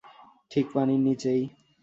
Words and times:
ঠিক 0.51 0.65
পানির 0.73 0.99
নিচেই। 0.99 1.41